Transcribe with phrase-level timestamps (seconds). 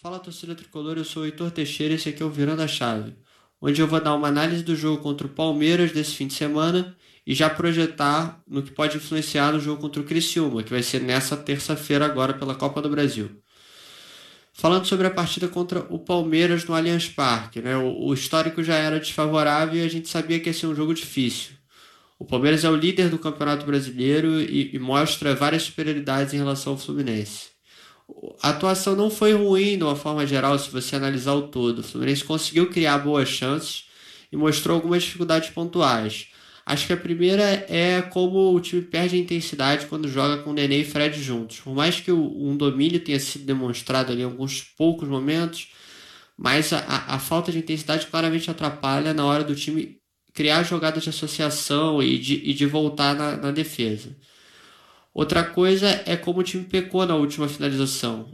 [0.00, 2.68] Fala torcida tricolor, eu sou o Heitor Teixeira e esse aqui é o Virando a
[2.68, 3.16] Chave,
[3.60, 6.96] onde eu vou dar uma análise do jogo contra o Palmeiras desse fim de semana
[7.26, 11.02] e já projetar no que pode influenciar no jogo contra o Criciúma, que vai ser
[11.02, 13.42] nessa terça-feira agora pela Copa do Brasil.
[14.52, 17.76] Falando sobre a partida contra o Palmeiras no Allianz Parque, né?
[17.76, 21.54] o, histórico já era desfavorável e a gente sabia que ia ser um jogo difícil.
[22.20, 26.74] O Palmeiras é o líder do Campeonato Brasileiro e, e mostra várias superioridades em relação
[26.74, 27.57] ao Fluminense
[28.42, 31.80] a atuação não foi ruim de uma forma geral, se você analisar o todo.
[31.80, 33.84] O Fluminense conseguiu criar boas chances
[34.32, 36.28] e mostrou algumas dificuldades pontuais.
[36.64, 40.80] Acho que a primeira é como o time perde a intensidade quando joga com Nenê
[40.80, 41.60] e Fred juntos.
[41.60, 45.68] Por mais que um domínio tenha sido demonstrado ali em alguns poucos momentos,
[46.36, 49.98] mas a, a falta de intensidade claramente atrapalha na hora do time
[50.34, 54.14] criar jogadas de associação e de, e de voltar na, na defesa.
[55.18, 58.28] Outra coisa é como o time pecou na última finalização.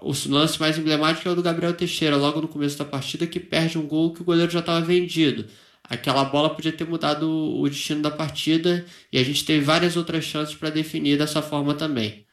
[0.00, 3.40] O lance mais emblemático é o do Gabriel Teixeira, logo no começo da partida, que
[3.40, 5.46] perde um gol que o goleiro já estava vendido.
[5.82, 10.22] Aquela bola podia ter mudado o destino da partida e a gente teve várias outras
[10.22, 12.24] chances para definir dessa forma também.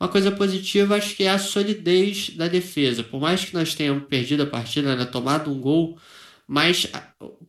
[0.00, 3.04] Uma coisa positiva acho que é a solidez da defesa.
[3.04, 5.96] Por mais que nós tenhamos perdido a partida, né, tomado um gol,
[6.48, 6.88] mas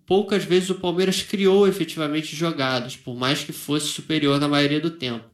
[0.06, 4.92] poucas vezes o Palmeiras criou efetivamente jogadas, por mais que fosse superior na maioria do
[4.92, 5.31] tempo.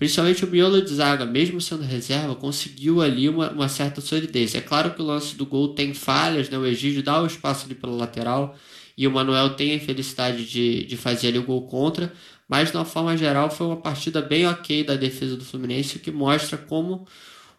[0.00, 4.54] Principalmente o miolo de zaga, mesmo sendo reserva, conseguiu ali uma, uma, certa solidez.
[4.54, 6.56] É claro que o lance do gol tem falhas, né?
[6.56, 8.56] o Egídio dá o espaço ali pela lateral
[8.96, 12.14] e o Manuel tem a infelicidade de, de fazer ali o gol contra,
[12.48, 16.10] mas de uma forma geral foi uma partida bem ok da defesa do Fluminense, que
[16.10, 17.06] mostra como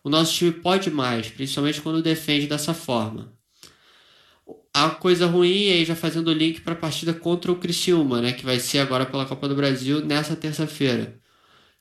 [0.04, 3.32] o nosso time pode mais, principalmente quando defende dessa forma.
[4.74, 8.34] A coisa ruim, aí já fazendo o link para a partida contra o Criciúma, né,
[8.34, 11.21] que vai ser agora pela Copa do Brasil nessa terça-feira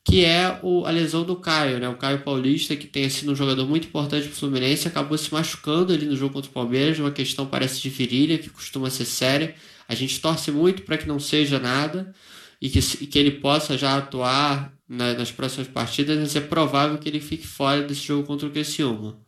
[0.03, 1.87] que é o, a lesão do Caio, né?
[1.87, 5.31] O Caio Paulista, que tem sido um jogador muito importante para o Fluminense, acabou se
[5.31, 9.05] machucando ali no jogo contra o Palmeiras, uma questão parece de virilha, que costuma ser
[9.05, 9.55] séria.
[9.87, 12.13] A gente torce muito para que não seja nada
[12.59, 16.97] e que, e que ele possa já atuar na, nas próximas partidas, mas é provável
[16.97, 19.19] que ele fique fora desse jogo contra o Criciúma.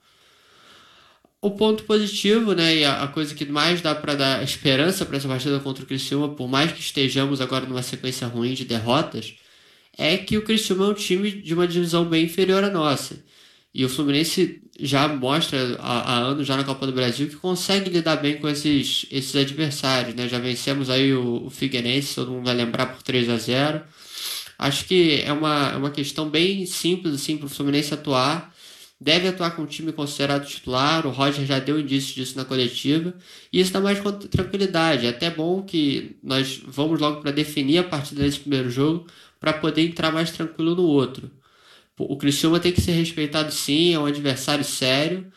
[1.42, 5.18] O ponto positivo, né, e a, a coisa que mais dá para dar esperança para
[5.18, 9.36] essa partida contra o Criciúma, por mais que estejamos agora numa sequência ruim de derrotas,
[9.98, 13.24] é que o Criciúma é um time de uma divisão bem inferior à nossa.
[13.74, 18.18] E o Fluminense já mostra há, anos já na Copa do Brasil que consegue lidar
[18.18, 20.28] bem com esses, esses adversários, né?
[20.28, 23.82] Já vencemos aí o, o Figueirense, todo mundo vai lembrar por 3 a 0
[24.60, 28.53] Acho que é uma, é uma questão bem simples assim, para o Fluminense atuar.
[29.04, 31.06] Deve atuar com o time considerado titular.
[31.06, 33.14] O Roger já deu indício disso na coletiva.
[33.52, 34.00] E isso dá mais
[34.32, 35.06] tranquilidade.
[35.06, 39.06] É até bom que nós vamos logo para definir a partida desse primeiro jogo,
[39.42, 41.30] para poder entrar mais tranquilo no outro.
[42.00, 45.28] O Criciúma tem que ser respeitado sim, é um adversário sério,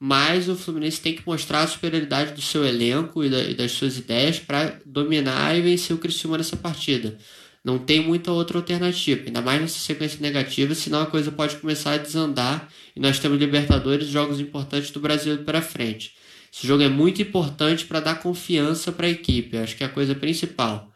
[0.00, 3.96] mas o Fluminense tem que mostrar a superioridade do seu elenco e, da, das suas
[3.96, 7.16] ideias para dominar e vencer o Criciúma nessa partida.
[7.64, 11.92] Não tem muita outra alternativa, ainda mais nessa sequência negativa, senão a coisa pode começar
[11.92, 16.14] a desandar e nós temos Libertadores jogos importantes do Brasil para frente.
[16.52, 19.90] Esse jogo é muito importante para dar confiança para a equipe, acho que é a
[19.90, 20.92] coisa principal.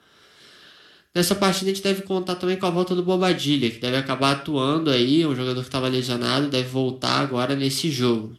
[1.14, 4.32] Nessa partida a gente deve contar também com a volta do Bobadilha, que deve acabar
[4.32, 8.36] atuando aí, um jogador que estava lesionado, deve voltar agora nesse jogo.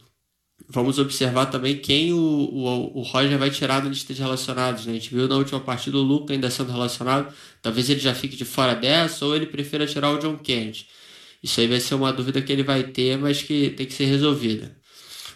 [0.70, 4.86] Vamos observar também quem o, o, o Roger vai tirar da lista de relacionados.
[4.86, 4.92] Né?
[4.92, 7.34] A gente viu na última partida o Luca ainda sendo relacionado.
[7.62, 10.88] Talvez ele já fique de fora dessa ou ele prefira tirar o John Kennedy.
[11.42, 14.06] Isso aí vai ser uma dúvida que ele vai ter, mas que tem que ser
[14.06, 14.76] resolvida.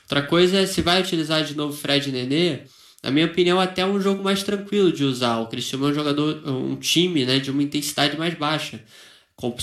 [0.03, 2.61] Outra coisa é se vai utilizar de novo Fred e Nenê
[3.03, 5.39] na minha opinião, até um jogo mais tranquilo de usar.
[5.39, 8.79] O Cristiano é um jogador, um time né, de uma intensidade mais baixa,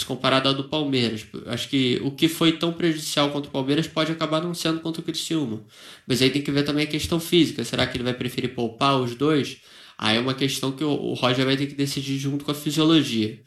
[0.06, 1.26] comparado ao do Palmeiras.
[1.46, 5.00] Acho que o que foi tão prejudicial contra o Palmeiras pode acabar não sendo contra
[5.00, 5.64] o Cristiano.
[6.06, 7.64] Mas aí tem que ver também a questão física.
[7.64, 9.58] Será que ele vai preferir poupar os dois?
[9.96, 13.40] Aí é uma questão que o Roger vai ter que decidir junto com a fisiologia.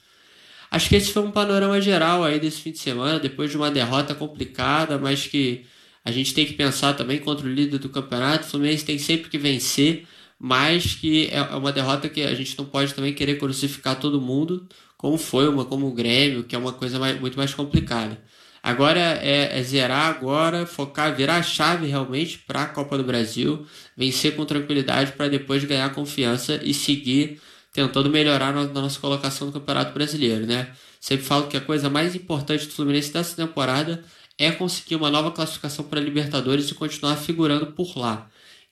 [0.69, 3.69] Acho que esse foi um panorama geral aí desse fim de semana, depois de uma
[3.69, 5.65] derrota complicada, mas que
[6.03, 8.45] a gente tem que pensar também contra o líder do campeonato.
[8.45, 10.05] O Fluminense tem sempre que vencer,
[10.39, 14.19] mas que é, é uma derrota que a gente não pode também querer crucificar todo
[14.21, 14.67] mundo,
[15.01, 18.21] como foi uma como o Grêmio, que é uma coisa mais, muito mais complicada.
[18.61, 23.65] Agora é, é, zerar agora, focar, virar a chave realmente para a Copa do Brasil,
[23.97, 27.41] vencer com tranquilidade para depois ganhar confiança e seguir
[27.73, 30.71] tentando melhorar na nossa colocação no Campeonato Brasileiro, né?
[30.99, 34.03] Sempre falo que a coisa mais importante do Fluminense dessa temporada
[34.37, 38.29] é conseguir uma nova classificação para a Libertadores e continuar figurando por lá.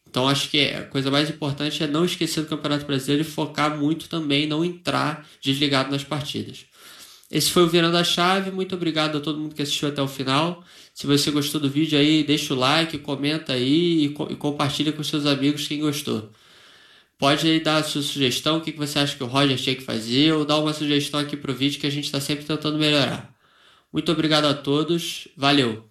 [0.10, 3.78] Então acho que a coisa mais importante é não esquecer do Campeonato Brasileiro e focar
[3.78, 6.66] muito também, não entrar desligado nas partidas.
[7.32, 8.50] Esse foi o Virando a Chave.
[8.52, 10.64] Muito obrigado a todo mundo que assistiu até o final.
[10.94, 14.92] Se você gostou do vídeo aí, deixa o like, comenta aí e, co e compartilha
[14.92, 16.32] com seus amigos quem gostou.
[17.18, 19.84] Pode aí dar a sua sugestão, o que você acha que o Roger tinha que
[19.84, 23.36] fazer, ou dar uma sugestão aqui pro vídeo que a gente está sempre tentando melhorar.
[23.94, 25.89] Muito obrigado a todos, valeu!